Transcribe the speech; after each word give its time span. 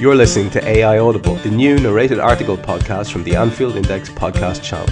You're 0.00 0.14
listening 0.14 0.48
to 0.52 0.66
AI 0.66 0.98
Audible, 0.98 1.34
the 1.34 1.50
new 1.50 1.78
narrated 1.78 2.18
article 2.18 2.56
podcast 2.56 3.12
from 3.12 3.22
the 3.22 3.36
Anfield 3.36 3.76
Index 3.76 4.08
podcast 4.08 4.62
channel. 4.62 4.88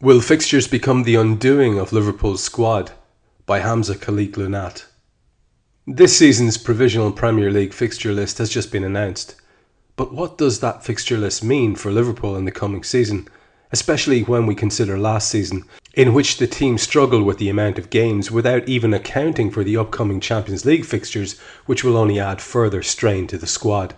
Will 0.00 0.20
fixtures 0.20 0.66
become 0.66 1.04
the 1.04 1.14
undoing 1.14 1.78
of 1.78 1.92
Liverpool's 1.92 2.42
squad? 2.42 2.90
By 3.46 3.60
Hamza 3.60 3.94
Khalik 3.94 4.32
Lunat. 4.32 4.86
This 5.86 6.18
season's 6.18 6.58
provisional 6.58 7.12
Premier 7.12 7.52
League 7.52 7.72
fixture 7.72 8.12
list 8.12 8.38
has 8.38 8.50
just 8.50 8.72
been 8.72 8.82
announced. 8.82 9.36
But 9.94 10.12
what 10.12 10.36
does 10.36 10.58
that 10.58 10.84
fixture 10.84 11.16
list 11.16 11.44
mean 11.44 11.76
for 11.76 11.92
Liverpool 11.92 12.34
in 12.34 12.44
the 12.44 12.50
coming 12.50 12.82
season? 12.82 13.28
Especially 13.70 14.24
when 14.24 14.46
we 14.46 14.56
consider 14.56 14.98
last 14.98 15.30
season, 15.30 15.62
in 15.98 16.14
which 16.14 16.36
the 16.36 16.46
team 16.46 16.78
struggled 16.78 17.24
with 17.24 17.38
the 17.38 17.48
amount 17.48 17.76
of 17.76 17.90
games 17.90 18.30
without 18.30 18.68
even 18.68 18.94
accounting 18.94 19.50
for 19.50 19.64
the 19.64 19.76
upcoming 19.76 20.20
Champions 20.20 20.64
League 20.64 20.84
fixtures, 20.84 21.36
which 21.66 21.82
will 21.82 21.96
only 21.96 22.20
add 22.20 22.40
further 22.40 22.84
strain 22.84 23.26
to 23.26 23.36
the 23.36 23.48
squad. 23.48 23.96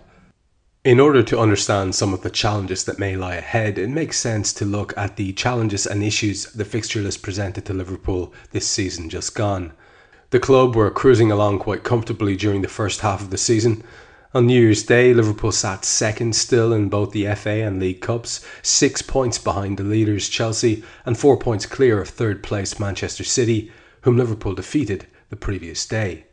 In 0.83 0.99
order 0.99 1.21
to 1.21 1.37
understand 1.37 1.93
some 1.93 2.11
of 2.11 2.23
the 2.23 2.31
challenges 2.31 2.85
that 2.85 2.97
may 2.97 3.15
lie 3.15 3.35
ahead, 3.35 3.77
it 3.77 3.87
makes 3.87 4.17
sense 4.17 4.51
to 4.53 4.65
look 4.65 4.97
at 4.97 5.15
the 5.15 5.31
challenges 5.33 5.85
and 5.85 6.01
issues 6.01 6.45
the 6.45 6.65
fixture 6.65 7.01
list 7.01 7.21
presented 7.21 7.65
to 7.65 7.73
Liverpool 7.75 8.33
this 8.49 8.67
season 8.67 9.07
just 9.07 9.35
gone. 9.35 9.71
The 10.31 10.39
club 10.39 10.75
were 10.75 10.89
cruising 10.89 11.31
along 11.31 11.59
quite 11.59 11.83
comfortably 11.83 12.35
during 12.35 12.63
the 12.63 12.67
first 12.67 13.01
half 13.01 13.21
of 13.21 13.29
the 13.29 13.37
season, 13.37 13.83
on 14.33 14.47
New 14.47 14.61
Year's 14.61 14.83
Day, 14.83 15.13
Liverpool 15.13 15.51
sat 15.51 15.83
second 15.83 16.35
still 16.35 16.71
in 16.71 16.87
both 16.87 17.11
the 17.11 17.25
FA 17.35 17.63
and 17.63 17.81
League 17.81 17.99
Cups, 17.99 18.45
six 18.61 19.01
points 19.01 19.37
behind 19.37 19.77
the 19.77 19.83
leaders 19.83 20.29
Chelsea, 20.29 20.83
and 21.05 21.17
four 21.17 21.37
points 21.37 21.65
clear 21.65 21.99
of 21.99 22.07
third 22.07 22.41
place 22.41 22.79
Manchester 22.79 23.25
City, 23.25 23.71
whom 24.01 24.15
Liverpool 24.15 24.53
defeated 24.53 25.05
the 25.29 25.35
previous 25.35 25.85
day. 25.85 26.25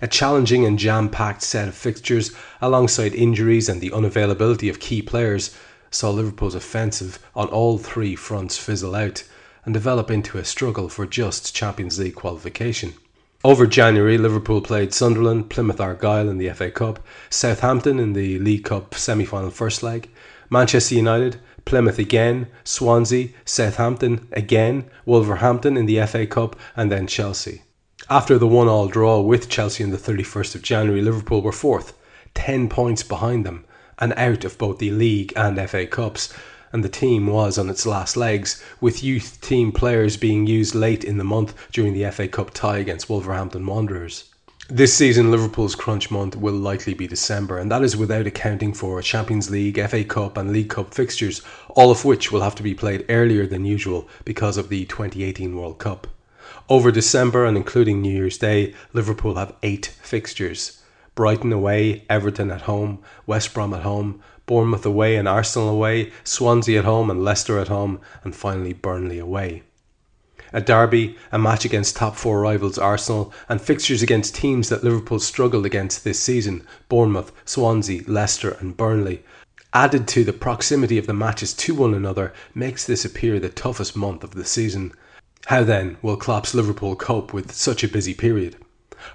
A 0.00 0.08
challenging 0.08 0.64
and 0.64 0.78
jam 0.78 1.10
packed 1.10 1.42
set 1.42 1.68
of 1.68 1.74
fixtures, 1.74 2.32
alongside 2.62 3.14
injuries 3.14 3.68
and 3.68 3.82
the 3.82 3.90
unavailability 3.90 4.70
of 4.70 4.80
key 4.80 5.02
players, 5.02 5.54
saw 5.90 6.10
Liverpool's 6.10 6.54
offensive 6.54 7.18
on 7.34 7.48
all 7.48 7.76
three 7.76 8.16
fronts 8.16 8.56
fizzle 8.56 8.94
out 8.94 9.24
and 9.66 9.74
develop 9.74 10.10
into 10.10 10.38
a 10.38 10.44
struggle 10.44 10.88
for 10.88 11.06
just 11.06 11.54
Champions 11.54 11.98
League 11.98 12.14
qualification. 12.14 12.94
Over 13.46 13.68
January, 13.68 14.18
Liverpool 14.18 14.60
played 14.60 14.92
Sunderland, 14.92 15.50
Plymouth 15.50 15.80
Argyle 15.80 16.28
in 16.28 16.38
the 16.38 16.50
FA 16.50 16.68
Cup, 16.68 16.98
Southampton 17.30 18.00
in 18.00 18.12
the 18.12 18.40
League 18.40 18.64
Cup 18.64 18.96
semi 18.96 19.24
final 19.24 19.50
first 19.50 19.84
leg, 19.84 20.10
Manchester 20.50 20.96
United, 20.96 21.36
Plymouth 21.64 22.00
again, 22.00 22.48
Swansea, 22.64 23.28
Southampton 23.44 24.26
again, 24.32 24.90
Wolverhampton 25.04 25.76
in 25.76 25.86
the 25.86 26.04
FA 26.08 26.26
Cup, 26.26 26.56
and 26.74 26.90
then 26.90 27.06
Chelsea. 27.06 27.62
After 28.10 28.36
the 28.36 28.48
one 28.48 28.66
all 28.66 28.88
draw 28.88 29.20
with 29.20 29.48
Chelsea 29.48 29.84
on 29.84 29.90
the 29.90 29.96
31st 29.96 30.56
of 30.56 30.62
January, 30.62 31.00
Liverpool 31.00 31.40
were 31.40 31.52
fourth, 31.52 31.96
10 32.34 32.68
points 32.68 33.04
behind 33.04 33.46
them, 33.46 33.64
and 34.00 34.12
out 34.14 34.44
of 34.44 34.58
both 34.58 34.78
the 34.78 34.90
League 34.90 35.32
and 35.36 35.56
FA 35.70 35.86
Cups 35.86 36.34
and 36.72 36.82
the 36.82 36.88
team 36.88 37.26
was 37.26 37.58
on 37.58 37.70
its 37.70 37.86
last 37.86 38.16
legs, 38.16 38.62
with 38.80 39.02
youth 39.02 39.40
team 39.40 39.72
players 39.72 40.16
being 40.16 40.46
used 40.46 40.74
late 40.74 41.04
in 41.04 41.18
the 41.18 41.24
month 41.24 41.54
during 41.72 41.92
the 41.92 42.10
FA 42.10 42.28
Cup 42.28 42.52
tie 42.52 42.78
against 42.78 43.08
Wolverhampton 43.08 43.66
Wanderers. 43.66 44.24
This 44.68 44.92
season, 44.92 45.30
Liverpool's 45.30 45.76
crunch 45.76 46.10
month 46.10 46.34
will 46.34 46.54
likely 46.54 46.92
be 46.92 47.06
December, 47.06 47.58
and 47.58 47.70
that 47.70 47.82
is 47.82 47.96
without 47.96 48.26
accounting 48.26 48.72
for 48.72 49.00
Champions 49.00 49.48
League, 49.48 49.80
FA 49.88 50.02
Cup, 50.02 50.36
and 50.36 50.52
League 50.52 50.70
Cup 50.70 50.92
fixtures, 50.92 51.40
all 51.68 51.92
of 51.92 52.04
which 52.04 52.32
will 52.32 52.40
have 52.42 52.56
to 52.56 52.64
be 52.64 52.74
played 52.74 53.06
earlier 53.08 53.46
than 53.46 53.64
usual 53.64 54.08
because 54.24 54.56
of 54.56 54.68
the 54.68 54.84
2018 54.86 55.54
World 55.56 55.78
Cup. 55.78 56.08
Over 56.68 56.90
December 56.90 57.44
and 57.44 57.56
including 57.56 58.02
New 58.02 58.12
Year's 58.12 58.38
Day, 58.38 58.74
Liverpool 58.92 59.36
have 59.36 59.54
eight 59.62 59.86
fixtures 60.02 60.82
Brighton 61.16 61.50
away, 61.50 62.04
Everton 62.10 62.50
at 62.50 62.62
home, 62.62 63.02
West 63.24 63.54
Brom 63.54 63.72
at 63.72 63.82
home, 63.82 64.20
Bournemouth 64.46 64.86
away 64.86 65.16
and 65.16 65.28
Arsenal 65.28 65.68
away, 65.68 66.12
Swansea 66.24 66.78
at 66.78 66.84
home 66.84 67.10
and 67.10 67.22
Leicester 67.22 67.58
at 67.58 67.68
home, 67.68 68.00
and 68.24 68.34
finally 68.34 68.72
Burnley 68.72 69.18
away. 69.18 69.64
A 70.52 70.60
derby, 70.60 71.16
a 71.32 71.38
match 71.38 71.64
against 71.64 71.96
top 71.96 72.14
four 72.14 72.40
rivals 72.40 72.78
Arsenal, 72.78 73.32
and 73.48 73.60
fixtures 73.60 74.02
against 74.02 74.36
teams 74.36 74.68
that 74.68 74.84
Liverpool 74.84 75.18
struggled 75.18 75.66
against 75.66 76.04
this 76.04 76.20
season 76.20 76.64
Bournemouth, 76.88 77.32
Swansea, 77.44 78.02
Leicester, 78.06 78.56
and 78.60 78.76
Burnley. 78.76 79.24
Added 79.74 80.06
to 80.08 80.24
the 80.24 80.32
proximity 80.32 80.96
of 80.96 81.06
the 81.06 81.12
matches 81.12 81.52
to 81.54 81.74
one 81.74 81.92
another, 81.92 82.32
makes 82.54 82.86
this 82.86 83.04
appear 83.04 83.40
the 83.40 83.48
toughest 83.48 83.96
month 83.96 84.22
of 84.22 84.34
the 84.34 84.44
season. 84.44 84.92
How 85.46 85.64
then 85.64 85.96
will 86.00 86.16
Klopp's 86.16 86.54
Liverpool 86.54 86.96
cope 86.96 87.32
with 87.32 87.52
such 87.52 87.84
a 87.84 87.88
busy 87.88 88.14
period? 88.14 88.56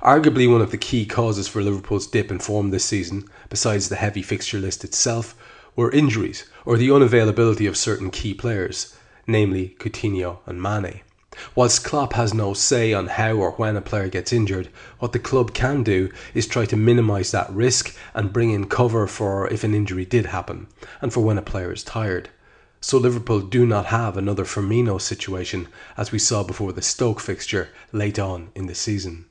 Arguably 0.02 0.52
one 0.52 0.62
of 0.62 0.72
the 0.72 0.78
key 0.78 1.06
causes 1.06 1.48
for 1.48 1.62
Liverpool's 1.62 2.08
dip 2.08 2.30
in 2.30 2.40
form 2.40 2.70
this 2.70 2.86
season, 2.86 3.28
besides 3.50 3.90
the 3.90 3.96
heavy 3.96 4.22
fixture 4.22 4.60
list 4.60 4.84
itself, 4.84 5.36
were 5.76 5.92
injuries 5.92 6.46
or 6.66 6.78
the 6.78 6.90
unavailability 6.90 7.68
of 7.68 7.78
certain 7.78 8.12
key 8.12 8.34
players, 8.34 8.96
namely 9.26 9.76
Coutinho 9.80 10.40
and 10.46 10.62
Mane. 10.62 11.02
Whilst 11.56 11.84
Klopp 11.84 12.14
has 12.14 12.34
no 12.34 12.54
say 12.54 12.94
on 12.94 13.08
how 13.08 13.34
or 13.34 13.52
when 13.52 13.78
a 13.78 13.82
player 13.82 14.10
gets 14.10 14.34
injured, 14.34 14.68
what 15.00 15.14
the 15.14 15.20
club 15.20 15.54
can 15.54 15.82
do 15.82 16.12
is 16.34 16.46
try 16.46 16.66
to 16.66 16.76
minimise 16.76 17.32
that 17.32 17.50
risk 17.50 17.96
and 18.14 18.34
bring 18.34 18.52
in 18.52 18.68
cover 18.68 19.08
for 19.08 19.48
if 19.48 19.64
an 19.64 19.74
injury 19.74 20.06
did 20.06 20.28
happen, 20.28 20.68
and 21.00 21.14
for 21.14 21.22
when 21.22 21.38
a 21.38 21.42
player 21.42 21.72
is 21.72 21.84
tired. 21.84 22.30
So 22.82 22.98
Liverpool 22.98 23.40
do 23.40 23.66
not 23.66 23.86
have 23.86 24.18
another 24.18 24.44
Firmino 24.44 25.00
situation 25.00 25.68
as 25.96 26.12
we 26.12 26.20
saw 26.20 26.44
before 26.44 26.74
the 26.74 26.82
Stoke 26.82 27.20
fixture 27.20 27.70
late 27.92 28.20
on 28.20 28.50
in 28.54 28.66
the 28.66 28.76
season. 28.76 29.26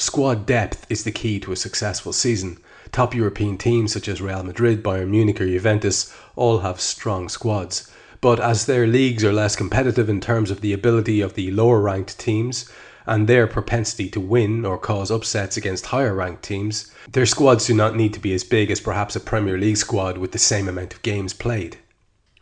Squad 0.00 0.46
depth 0.46 0.86
is 0.88 1.02
the 1.02 1.10
key 1.10 1.40
to 1.40 1.50
a 1.50 1.56
successful 1.56 2.12
season. 2.12 2.58
Top 2.92 3.16
European 3.16 3.58
teams 3.58 3.92
such 3.92 4.06
as 4.06 4.20
Real 4.22 4.44
Madrid, 4.44 4.80
Bayern 4.80 5.08
Munich, 5.08 5.40
or 5.40 5.46
Juventus 5.46 6.14
all 6.36 6.60
have 6.60 6.80
strong 6.80 7.28
squads. 7.28 7.90
But 8.20 8.38
as 8.38 8.66
their 8.66 8.86
leagues 8.86 9.24
are 9.24 9.32
less 9.32 9.56
competitive 9.56 10.08
in 10.08 10.20
terms 10.20 10.52
of 10.52 10.60
the 10.60 10.72
ability 10.72 11.20
of 11.20 11.34
the 11.34 11.50
lower 11.50 11.80
ranked 11.80 12.16
teams 12.16 12.70
and 13.06 13.26
their 13.26 13.48
propensity 13.48 14.08
to 14.10 14.20
win 14.20 14.64
or 14.64 14.78
cause 14.78 15.10
upsets 15.10 15.56
against 15.56 15.86
higher 15.86 16.14
ranked 16.14 16.44
teams, 16.44 16.92
their 17.10 17.26
squads 17.26 17.66
do 17.66 17.74
not 17.74 17.96
need 17.96 18.14
to 18.14 18.20
be 18.20 18.32
as 18.32 18.44
big 18.44 18.70
as 18.70 18.80
perhaps 18.80 19.16
a 19.16 19.20
Premier 19.20 19.58
League 19.58 19.78
squad 19.78 20.16
with 20.16 20.30
the 20.30 20.38
same 20.38 20.68
amount 20.68 20.94
of 20.94 21.02
games 21.02 21.34
played. 21.34 21.76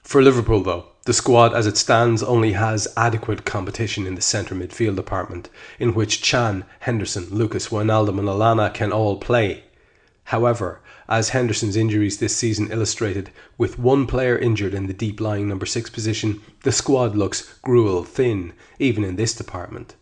For 0.02 0.22
Liverpool, 0.22 0.62
though, 0.62 0.88
the 1.06 1.12
squad 1.12 1.54
as 1.54 1.68
it 1.68 1.76
stands 1.76 2.20
only 2.20 2.52
has 2.52 2.88
adequate 2.96 3.44
competition 3.44 4.06
in 4.06 4.16
the 4.16 4.20
centre 4.20 4.56
midfield 4.56 4.96
department, 4.96 5.48
in 5.78 5.94
which 5.94 6.20
Can, 6.20 6.64
Henderson, 6.80 7.28
Lucas, 7.30 7.68
Wijnaldum 7.68 8.18
and 8.18 8.28
Lallana 8.28 8.74
can 8.74 8.92
all 8.92 9.16
play. 9.16 9.62
However, 10.24 10.80
as 11.08 11.28
Henderson's 11.28 11.76
injuries 11.76 12.18
this 12.18 12.36
season 12.36 12.72
illustrated, 12.72 13.30
with 13.56 13.78
one 13.78 14.08
player 14.08 14.36
injured 14.36 14.74
in 14.74 14.88
the 14.88 14.92
deep 14.92 15.20
lying 15.20 15.48
number 15.48 15.64
6 15.64 15.90
position, 15.90 16.42
the 16.64 16.72
squad 16.72 17.14
looks 17.14 17.56
gruel 17.62 18.02
thin, 18.02 18.52
even 18.80 19.04
in 19.04 19.14
this 19.14 19.32
department. 19.32 19.94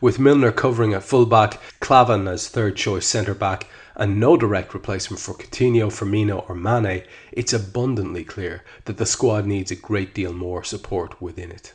With 0.00 0.20
Milner 0.20 0.52
covering 0.52 0.94
at 0.94 1.02
fullback, 1.02 1.60
Klavan 1.80 2.28
as 2.28 2.46
third 2.46 2.76
choice 2.76 3.04
centre 3.04 3.34
back, 3.34 3.66
and 3.96 4.20
no 4.20 4.36
direct 4.36 4.74
replacement 4.74 5.20
for 5.20 5.34
Coutinho, 5.34 5.90
Firmino, 5.90 6.48
or 6.48 6.54
Mane, 6.54 7.02
it's 7.32 7.52
abundantly 7.52 8.22
clear 8.22 8.62
that 8.84 8.96
the 8.96 9.06
squad 9.06 9.44
needs 9.44 9.70
a 9.70 9.74
great 9.74 10.14
deal 10.14 10.32
more 10.32 10.62
support 10.62 11.20
within 11.20 11.50
it. 11.50 11.72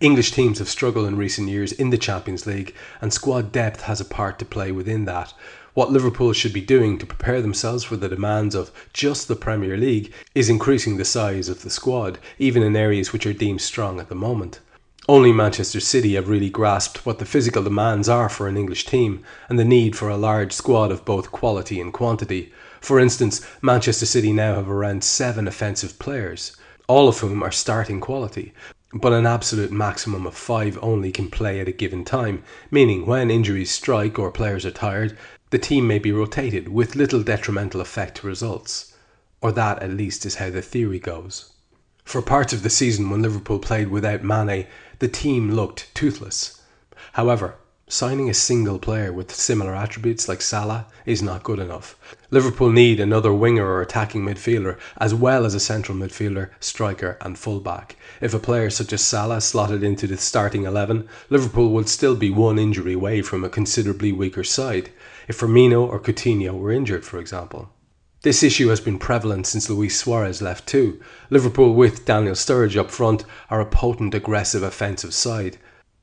English 0.00 0.32
teams 0.32 0.58
have 0.58 0.68
struggled 0.68 1.06
in 1.06 1.16
recent 1.16 1.48
years 1.48 1.72
in 1.72 1.90
the 1.90 1.96
Champions 1.96 2.46
League, 2.46 2.74
and 3.00 3.12
squad 3.12 3.52
depth 3.52 3.82
has 3.82 4.00
a 4.00 4.04
part 4.04 4.38
to 4.38 4.44
play 4.44 4.72
within 4.72 5.04
that. 5.04 5.32
What 5.72 5.92
Liverpool 5.92 6.32
should 6.32 6.52
be 6.52 6.60
doing 6.60 6.98
to 6.98 7.06
prepare 7.06 7.40
themselves 7.40 7.84
for 7.84 7.96
the 7.96 8.08
demands 8.08 8.54
of 8.54 8.72
just 8.92 9.28
the 9.28 9.36
Premier 9.36 9.76
League 9.76 10.12
is 10.34 10.48
increasing 10.48 10.96
the 10.96 11.04
size 11.04 11.48
of 11.48 11.62
the 11.62 11.70
squad, 11.70 12.18
even 12.38 12.62
in 12.62 12.74
areas 12.74 13.12
which 13.12 13.24
are 13.24 13.32
deemed 13.32 13.60
strong 13.60 14.00
at 14.00 14.08
the 14.08 14.14
moment. 14.14 14.60
Only 15.08 15.32
Manchester 15.32 15.78
City 15.78 16.14
have 16.16 16.28
really 16.28 16.50
grasped 16.50 17.06
what 17.06 17.20
the 17.20 17.24
physical 17.24 17.62
demands 17.62 18.08
are 18.08 18.28
for 18.28 18.48
an 18.48 18.56
English 18.56 18.86
team 18.86 19.22
and 19.48 19.56
the 19.56 19.64
need 19.64 19.94
for 19.94 20.08
a 20.08 20.16
large 20.16 20.52
squad 20.52 20.90
of 20.90 21.04
both 21.04 21.30
quality 21.30 21.80
and 21.80 21.92
quantity. 21.92 22.52
For 22.80 22.98
instance, 22.98 23.40
Manchester 23.62 24.04
City 24.04 24.32
now 24.32 24.56
have 24.56 24.68
around 24.68 25.04
seven 25.04 25.46
offensive 25.46 26.00
players, 26.00 26.56
all 26.88 27.06
of 27.06 27.20
whom 27.20 27.44
are 27.44 27.52
starting 27.52 28.00
quality, 28.00 28.52
but 28.92 29.12
an 29.12 29.26
absolute 29.26 29.70
maximum 29.70 30.26
of 30.26 30.34
five 30.34 30.76
only 30.82 31.12
can 31.12 31.30
play 31.30 31.60
at 31.60 31.68
a 31.68 31.72
given 31.72 32.04
time, 32.04 32.42
meaning 32.72 33.06
when 33.06 33.30
injuries 33.30 33.70
strike 33.70 34.18
or 34.18 34.32
players 34.32 34.66
are 34.66 34.72
tired, 34.72 35.16
the 35.50 35.58
team 35.58 35.86
may 35.86 36.00
be 36.00 36.10
rotated 36.10 36.66
with 36.68 36.96
little 36.96 37.22
detrimental 37.22 37.80
effect 37.80 38.16
to 38.16 38.26
results. 38.26 38.92
Or 39.40 39.52
that 39.52 39.80
at 39.84 39.92
least 39.92 40.26
is 40.26 40.34
how 40.34 40.50
the 40.50 40.62
theory 40.62 40.98
goes. 40.98 41.52
For 42.06 42.22
parts 42.22 42.52
of 42.52 42.62
the 42.62 42.70
season 42.70 43.10
when 43.10 43.20
Liverpool 43.20 43.58
played 43.58 43.88
without 43.88 44.22
Mane, 44.22 44.66
the 44.98 45.08
team 45.08 45.52
looked 45.52 45.94
toothless. 45.94 46.62
However, 47.12 47.56
Signing 47.88 48.28
a 48.28 48.34
single 48.34 48.80
player 48.80 49.12
with 49.12 49.32
similar 49.32 49.72
attributes 49.72 50.28
like 50.28 50.42
Salah 50.42 50.86
is 51.04 51.22
not 51.22 51.44
good 51.44 51.60
enough. 51.60 51.96
Liverpool 52.32 52.72
need 52.72 52.98
another 52.98 53.32
winger 53.32 53.64
or 53.64 53.80
attacking 53.80 54.22
midfielder, 54.22 54.76
as 54.98 55.14
well 55.14 55.46
as 55.46 55.54
a 55.54 55.60
central 55.60 55.96
midfielder, 55.96 56.50
striker, 56.58 57.16
and 57.20 57.38
fullback. 57.38 57.94
If 58.20 58.34
a 58.34 58.40
player 58.40 58.70
such 58.70 58.92
as 58.92 59.04
Salah 59.04 59.40
slotted 59.40 59.84
into 59.84 60.08
the 60.08 60.16
starting 60.16 60.64
11, 60.64 61.08
Liverpool 61.30 61.70
would 61.74 61.88
still 61.88 62.16
be 62.16 62.32
one 62.32 62.58
injury 62.58 62.94
away 62.94 63.22
from 63.22 63.44
a 63.44 63.48
considerably 63.48 64.10
weaker 64.10 64.42
side, 64.42 64.90
if 65.28 65.38
Firmino 65.38 65.88
or 65.88 66.00
Coutinho 66.00 66.58
were 66.58 66.72
injured, 66.72 67.04
for 67.04 67.20
example. 67.20 67.70
This 68.26 68.42
issue 68.42 68.70
has 68.70 68.80
been 68.80 68.98
prevalent 68.98 69.46
since 69.46 69.70
Luis 69.70 69.96
Suarez 69.96 70.42
left 70.42 70.66
too. 70.66 71.00
Liverpool, 71.30 71.74
with 71.74 72.04
Daniel 72.04 72.34
Sturridge 72.34 72.76
up 72.76 72.90
front, 72.90 73.24
are 73.50 73.60
a 73.60 73.64
potent, 73.64 74.16
aggressive 74.16 74.64
offensive 74.64 75.14
side. 75.14 75.58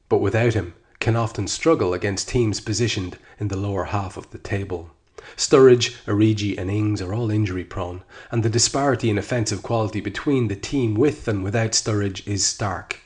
But 0.08 0.20
without 0.20 0.54
him, 0.54 0.74
can 1.02 1.18
often 1.18 1.50
struggle 1.50 1.94
against 1.94 2.30
teams 2.30 2.62
positioned 2.62 3.18
in 3.42 3.50
the 3.50 3.58
lower 3.58 3.84
half 3.84 4.16
of 4.16 4.32
the 4.32 4.38
table. 4.38 4.92
Sturridge, 5.36 5.98
Origi, 6.06 6.58
and 6.58 6.72
Ings 6.72 7.02
are 7.02 7.14
all 7.14 7.30
injury 7.30 7.66
prone, 7.66 8.04
and 8.32 8.42
the 8.42 8.50
disparity 8.50 9.10
in 9.10 9.18
offensive 9.18 9.62
quality 9.62 10.00
between 10.00 10.48
the 10.48 10.56
team 10.56 10.96
with 10.96 11.28
and 11.28 11.44
without 11.44 11.72
Sturridge 11.72 12.26
is 12.26 12.46
stark. 12.46 13.02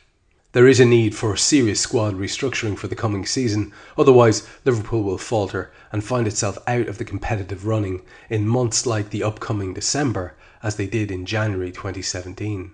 There 0.57 0.67
is 0.67 0.79
a 0.79 0.85
need 0.85 1.13
for 1.13 1.37
serious 1.37 1.79
squad 1.79 2.15
restructuring 2.15 2.79
for 2.79 2.87
the 2.87 2.95
coming 2.95 3.27
season, 3.27 3.71
otherwise, 3.95 4.47
Liverpool 4.65 5.03
will 5.03 5.19
falter 5.19 5.71
and 5.91 6.03
find 6.03 6.25
itself 6.25 6.57
out 6.65 6.87
of 6.87 6.97
the 6.97 7.05
competitive 7.05 7.67
running 7.67 8.01
in 8.27 8.47
months 8.47 8.87
like 8.87 9.11
the 9.11 9.21
upcoming 9.21 9.75
December, 9.75 10.33
as 10.63 10.75
they 10.75 10.87
did 10.87 11.11
in 11.11 11.27
January 11.27 11.71
2017. 11.71 12.71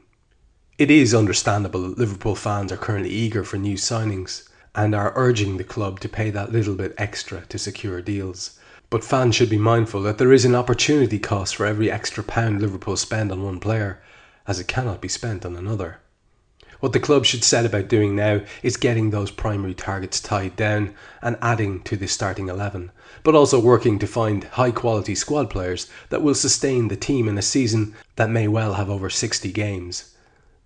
It 0.78 0.90
is 0.90 1.14
understandable 1.14 1.82
that 1.82 1.98
Liverpool 1.98 2.36
fans 2.36 2.72
are 2.72 2.78
currently 2.78 3.10
eager 3.10 3.44
for 3.44 3.58
new 3.58 3.76
signings 3.76 4.48
and 4.74 4.96
are 4.96 5.12
urging 5.18 5.58
the 5.58 5.66
club 5.66 6.00
to 6.00 6.08
pay 6.08 6.30
that 6.30 6.54
little 6.54 6.76
bit 6.76 6.96
extra 6.98 7.42
to 7.48 7.58
secure 7.60 8.02
deals. 8.02 8.58
But 8.90 9.04
fans 9.04 9.36
should 9.36 9.50
be 9.50 9.58
mindful 9.58 10.04
that 10.04 10.20
there 10.20 10.32
is 10.32 10.46
an 10.46 10.56
opportunity 10.56 11.20
cost 11.20 11.58
for 11.58 11.66
every 11.66 11.92
extra 11.92 12.24
pound 12.24 12.62
Liverpool 12.62 12.96
spend 12.96 13.30
on 13.30 13.44
one 13.44 13.60
player, 13.60 14.02
as 14.48 14.58
it 14.58 14.70
cannot 14.70 15.02
be 15.02 15.10
spent 15.10 15.46
on 15.46 15.58
another. 15.58 16.00
What 16.84 16.92
the 16.92 17.00
club 17.00 17.24
should 17.24 17.46
set 17.46 17.66
about 17.66 17.88
doing 17.88 18.14
now 18.14 18.42
is 18.62 18.76
getting 18.76 19.10
those 19.12 19.32
primary 19.32 19.74
targets 19.74 20.20
tied 20.20 20.58
down 20.58 20.94
and 21.22 21.38
adding 21.42 21.80
to 21.84 21.96
the 21.96 22.08
starting 22.08 22.50
11, 22.50 22.92
but 23.24 23.36
also 23.36 23.58
working 23.58 24.00
to 24.00 24.06
find 24.06 24.44
high 24.44 24.72
quality 24.72 25.16
squad 25.16 25.50
players 25.50 25.88
that 26.10 26.22
will 26.22 26.36
sustain 26.36 26.90
the 26.90 26.98
team 26.98 27.30
in 27.30 27.38
a 27.38 27.42
season 27.42 27.94
that 28.18 28.30
may 28.30 28.50
well 28.50 28.74
have 28.74 28.90
over 28.90 29.10
60 29.10 29.50
games. 29.54 30.14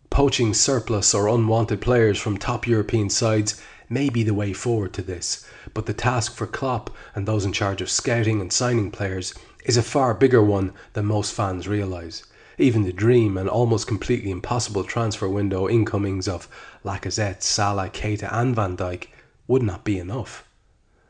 Poaching 0.10 0.56
surplus 0.56 1.14
or 1.14 1.28
unwanted 1.28 1.82
players 1.82 2.20
from 2.20 2.40
top 2.40 2.66
European 2.66 3.12
sides 3.12 3.62
may 3.88 4.10
be 4.10 4.24
the 4.24 4.34
way 4.34 4.54
forward 4.54 4.94
to 4.94 5.04
this, 5.04 5.46
but 5.76 5.86
the 5.86 5.94
task 5.94 6.34
for 6.34 6.48
Klopp 6.48 6.90
and 7.14 7.28
those 7.28 7.46
in 7.46 7.54
charge 7.54 7.80
of 7.80 7.92
scouting 7.92 8.42
and 8.42 8.52
signing 8.52 8.90
players 8.90 9.36
is 9.66 9.78
a 9.78 9.84
far 9.84 10.16
bigger 10.16 10.42
one 10.42 10.74
than 10.94 11.06
most 11.06 11.32
fans 11.32 11.68
realise. 11.68 12.24
Even 12.58 12.84
the 12.84 12.94
dream 12.94 13.38
and 13.38 13.48
almost 13.48 13.88
completely 13.88 14.32
impossible 14.32 14.84
transfer 14.84 15.30
window 15.30 15.70
incomings 15.70 16.28
of 16.28 16.48
Lacazette, 16.84 17.42
Salah, 17.44 17.90
Keita, 17.90 18.32
and 18.32 18.56
Van 18.56 18.76
Dijk 18.76 19.08
would 19.48 19.64
not 19.64 19.84
be 19.84 20.00
enough. 20.00 20.44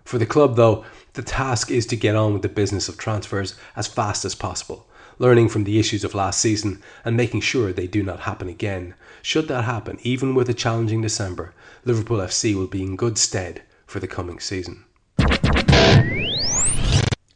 For 0.04 0.18
the 0.18 0.26
club, 0.26 0.56
though, 0.56 0.86
the 1.14 1.22
task 1.22 1.72
is 1.72 1.86
to 1.88 1.96
get 1.96 2.16
on 2.16 2.34
with 2.34 2.42
the 2.42 2.50
business 2.50 2.90
of 2.90 2.98
transfers 2.98 3.56
as 3.76 3.88
fast 3.88 4.26
as 4.26 4.36
possible 4.36 4.88
learning 5.20 5.50
from 5.50 5.64
the 5.64 5.80
issues 5.80 6.04
of 6.04 6.14
last 6.14 6.40
season 6.40 6.82
and 7.04 7.18
making 7.18 7.42
sure 7.42 7.74
they 7.74 7.88
do 7.88 8.04
not 8.04 8.22
happen 8.22 8.48
again. 8.48 8.94
Should 9.22 9.48
that 9.48 9.64
happen, 9.64 9.98
even 10.04 10.36
with 10.36 10.50
a 10.50 10.54
challenging 10.54 11.02
December, 11.02 11.54
Liverpool 11.86 12.20
FC 12.20 12.56
will 12.56 12.68
be 12.68 12.84
in 12.84 12.96
good 12.96 13.18
stead 13.18 13.62
for 13.86 14.00
the 14.00 14.08
coming 14.08 14.40
season. 14.40 14.86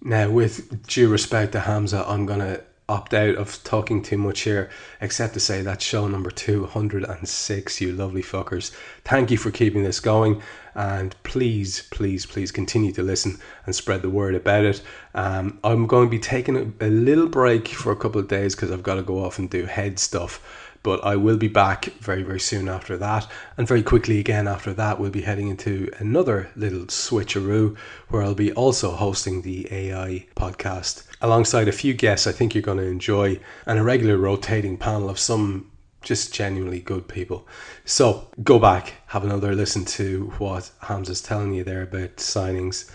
Now, 0.03 0.29
with 0.29 0.87
due 0.87 1.09
respect 1.09 1.51
to 1.53 1.61
Hamza, 1.61 2.03
I'm 2.07 2.25
going 2.25 2.39
to 2.39 2.63
opt 2.91 3.13
out 3.13 3.35
of 3.35 3.63
talking 3.63 4.03
too 4.03 4.17
much 4.17 4.41
here, 4.41 4.69
except 4.99 5.33
to 5.33 5.39
say 5.39 5.61
that's 5.61 5.83
show 5.83 6.07
number 6.09 6.29
206, 6.29 7.81
you 7.81 7.93
lovely 7.93 8.21
fuckers. 8.21 8.75
Thank 9.05 9.31
you 9.31 9.37
for 9.37 9.49
keeping 9.49 9.83
this 9.83 10.01
going, 10.01 10.41
and 10.75 11.15
please, 11.23 11.87
please, 11.89 12.25
please 12.25 12.51
continue 12.51 12.91
to 12.91 13.01
listen 13.01 13.39
and 13.65 13.73
spread 13.73 14.01
the 14.01 14.09
word 14.09 14.35
about 14.35 14.65
it. 14.65 14.81
Um, 15.15 15.57
I'm 15.63 15.87
going 15.87 16.07
to 16.07 16.11
be 16.11 16.19
taking 16.19 16.57
a, 16.57 16.85
a 16.85 16.89
little 16.89 17.29
break 17.29 17.69
for 17.69 17.93
a 17.93 17.95
couple 17.95 18.19
of 18.19 18.27
days 18.27 18.55
because 18.55 18.71
I've 18.71 18.83
got 18.83 18.95
to 18.95 19.03
go 19.03 19.23
off 19.23 19.39
and 19.39 19.49
do 19.49 19.65
head 19.65 19.97
stuff 19.97 20.70
but 20.83 21.03
I 21.03 21.15
will 21.15 21.37
be 21.37 21.47
back 21.47 21.85
very, 21.99 22.23
very 22.23 22.39
soon 22.39 22.67
after 22.67 22.97
that. 22.97 23.27
And 23.57 23.67
very 23.67 23.83
quickly 23.83 24.19
again 24.19 24.47
after 24.47 24.73
that, 24.73 24.99
we'll 24.99 25.11
be 25.11 25.21
heading 25.21 25.49
into 25.49 25.91
another 25.99 26.49
little 26.55 26.85
switcheroo 26.85 27.77
where 28.09 28.23
I'll 28.23 28.33
be 28.33 28.51
also 28.53 28.91
hosting 28.91 29.41
the 29.41 29.67
AI 29.71 30.25
podcast 30.35 31.03
alongside 31.21 31.67
a 31.67 31.71
few 31.71 31.93
guests 31.93 32.25
I 32.25 32.31
think 32.31 32.55
you're 32.55 32.63
going 32.63 32.79
to 32.79 32.83
enjoy 32.83 33.39
and 33.65 33.77
a 33.77 33.83
regular 33.83 34.17
rotating 34.17 34.77
panel 34.77 35.09
of 35.09 35.19
some 35.19 35.69
just 36.01 36.33
genuinely 36.33 36.79
good 36.79 37.07
people. 37.07 37.47
So 37.85 38.27
go 38.43 38.57
back, 38.57 38.93
have 39.07 39.23
another 39.23 39.53
listen 39.53 39.85
to 39.85 40.33
what 40.39 40.71
Hamza's 40.81 41.21
telling 41.21 41.53
you 41.53 41.63
there 41.63 41.83
about 41.83 42.17
signings 42.17 42.89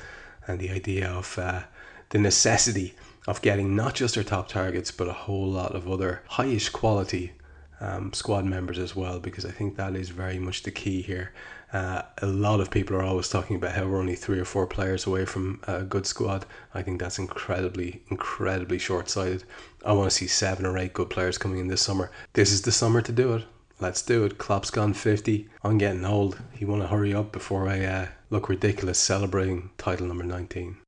and 0.48 0.58
the 0.58 0.70
idea 0.70 1.08
of 1.08 1.38
uh, 1.38 1.62
the 2.10 2.18
necessity 2.18 2.94
of 3.28 3.42
getting 3.42 3.74
not 3.74 3.94
just 3.94 4.16
our 4.16 4.24
top 4.24 4.48
targets 4.48 4.90
but 4.90 5.08
a 5.08 5.12
whole 5.12 5.48
lot 5.48 5.74
of 5.74 5.88
other 5.90 6.22
highish 6.30 6.72
quality 6.72 7.32
um, 7.80 8.12
squad 8.12 8.44
members 8.44 8.78
as 8.78 8.96
well, 8.96 9.20
because 9.20 9.44
I 9.44 9.50
think 9.50 9.76
that 9.76 9.94
is 9.94 10.08
very 10.08 10.38
much 10.38 10.62
the 10.62 10.70
key 10.70 11.02
here. 11.02 11.32
Uh, 11.72 12.02
a 12.22 12.26
lot 12.26 12.60
of 12.60 12.70
people 12.70 12.96
are 12.96 13.02
always 13.02 13.28
talking 13.28 13.56
about 13.56 13.72
how 13.72 13.86
we're 13.86 13.98
only 13.98 14.14
three 14.14 14.38
or 14.38 14.44
four 14.44 14.66
players 14.66 15.06
away 15.06 15.24
from 15.24 15.60
a 15.66 15.82
good 15.82 16.06
squad. 16.06 16.46
I 16.74 16.82
think 16.82 17.00
that's 17.00 17.18
incredibly, 17.18 18.02
incredibly 18.08 18.78
short 18.78 19.10
sighted. 19.10 19.44
I 19.84 19.92
want 19.92 20.10
to 20.10 20.16
see 20.16 20.26
seven 20.26 20.64
or 20.64 20.78
eight 20.78 20.92
good 20.94 21.10
players 21.10 21.38
coming 21.38 21.58
in 21.58 21.68
this 21.68 21.82
summer. 21.82 22.10
This 22.32 22.52
is 22.52 22.62
the 22.62 22.72
summer 22.72 23.02
to 23.02 23.12
do 23.12 23.34
it. 23.34 23.44
Let's 23.78 24.00
do 24.00 24.24
it. 24.24 24.38
Klopp's 24.38 24.70
gone 24.70 24.94
50. 24.94 25.48
I'm 25.62 25.76
getting 25.76 26.04
old. 26.04 26.40
You 26.58 26.66
want 26.66 26.82
to 26.82 26.88
hurry 26.88 27.12
up 27.12 27.30
before 27.30 27.68
I 27.68 27.84
uh, 27.84 28.06
look 28.30 28.48
ridiculous 28.48 28.98
celebrating 28.98 29.70
title 29.76 30.06
number 30.06 30.24
19. 30.24 30.78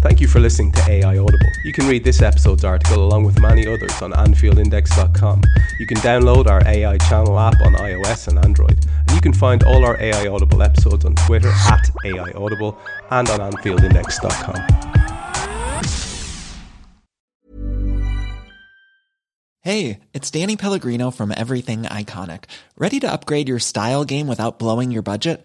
Thank 0.00 0.20
you 0.20 0.28
for 0.28 0.38
listening 0.38 0.70
to 0.72 0.90
AI 0.90 1.18
Audible. 1.18 1.50
You 1.64 1.72
can 1.72 1.88
read 1.88 2.04
this 2.04 2.22
episode's 2.22 2.62
article 2.64 3.04
along 3.04 3.24
with 3.24 3.40
many 3.40 3.66
others 3.66 4.00
on 4.00 4.12
AnfieldIndex.com. 4.12 5.42
You 5.80 5.86
can 5.86 5.96
download 5.98 6.46
our 6.46 6.64
AI 6.64 6.98
channel 6.98 7.36
app 7.36 7.60
on 7.62 7.74
iOS 7.74 8.28
and 8.28 8.38
Android. 8.44 8.86
And 8.96 9.10
you 9.10 9.20
can 9.20 9.32
find 9.32 9.64
all 9.64 9.84
our 9.84 10.00
AI 10.00 10.28
Audible 10.28 10.62
episodes 10.62 11.04
on 11.04 11.16
Twitter 11.16 11.48
at 11.48 11.90
AI 12.04 12.30
Audible 12.36 12.78
and 13.10 13.28
on 13.28 13.40
AnfieldIndex.com. 13.52 14.88
Hey, 19.62 20.00
it's 20.14 20.30
Danny 20.30 20.56
Pellegrino 20.56 21.10
from 21.10 21.34
Everything 21.36 21.82
Iconic. 21.82 22.44
Ready 22.76 23.00
to 23.00 23.10
upgrade 23.10 23.48
your 23.48 23.58
style 23.58 24.04
game 24.04 24.28
without 24.28 24.60
blowing 24.60 24.92
your 24.92 25.02
budget? 25.02 25.44